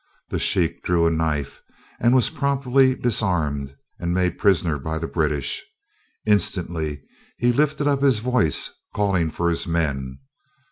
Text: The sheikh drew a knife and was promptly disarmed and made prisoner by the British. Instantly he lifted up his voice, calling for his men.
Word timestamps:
The 0.29 0.39
sheikh 0.39 0.81
drew 0.81 1.05
a 1.05 1.11
knife 1.11 1.61
and 1.99 2.15
was 2.15 2.31
promptly 2.31 2.95
disarmed 2.95 3.75
and 3.99 4.15
made 4.15 4.39
prisoner 4.39 4.79
by 4.79 4.97
the 4.97 5.05
British. 5.05 5.63
Instantly 6.25 7.03
he 7.37 7.53
lifted 7.53 7.85
up 7.87 8.01
his 8.01 8.17
voice, 8.17 8.71
calling 8.95 9.29
for 9.29 9.47
his 9.47 9.67
men. 9.67 10.17